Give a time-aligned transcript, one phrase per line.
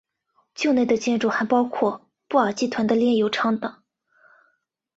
[0.55, 3.71] 境内的建筑还包括布阿集团的炼油厂等。